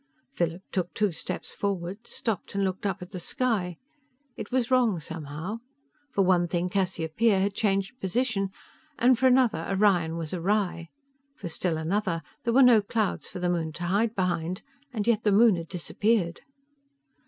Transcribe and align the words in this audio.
Philip 0.31 0.63
took 0.71 0.91
two 0.95 1.11
steps 1.11 1.53
forward, 1.53 2.07
stopped 2.07 2.55
and 2.55 2.63
looked 2.63 2.87
up 2.87 3.03
at 3.03 3.11
the 3.11 3.19
sky. 3.19 3.77
It 4.35 4.49
was 4.51 4.71
wrong 4.71 4.99
somehow. 4.99 5.59
For 6.09 6.23
one 6.23 6.47
thing, 6.47 6.69
Cassiopeia 6.69 7.39
had 7.39 7.53
changed 7.53 7.99
position, 7.99 8.49
and 8.97 9.19
for 9.19 9.27
another, 9.27 9.63
Orion 9.69 10.17
was 10.17 10.33
awry. 10.33 10.89
For 11.35 11.49
still 11.49 11.77
another, 11.77 12.23
there 12.45 12.53
were 12.55 12.63
no 12.63 12.81
clouds 12.81 13.27
for 13.29 13.37
the 13.37 13.47
moon 13.47 13.73
to 13.73 13.83
hide 13.83 14.15
behind, 14.15 14.63
and 14.91 15.05
yet 15.05 15.21
the 15.23 15.31
moon 15.31 15.55
had 15.55 15.67
disappeared. 15.67 16.41